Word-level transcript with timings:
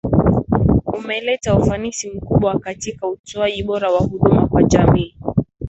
umeleta 0.91 1.55
ufanisi 1.55 2.09
mkubwa 2.09 2.59
katika 2.59 3.07
utoaji 3.07 3.63
bora 3.63 3.89
wa 3.91 3.99
huduma 3.99 4.47
kwa 4.47 4.63
jamii 4.63 5.17